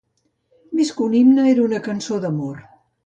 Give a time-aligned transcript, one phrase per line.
[0.79, 2.57] Més que un himne era una cançó d'amor.